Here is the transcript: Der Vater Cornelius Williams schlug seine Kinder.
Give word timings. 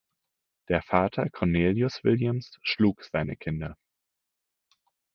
Der 0.67 0.81
Vater 0.81 1.29
Cornelius 1.29 2.03
Williams 2.03 2.57
schlug 2.63 3.03
seine 3.03 3.35
Kinder. 3.35 3.77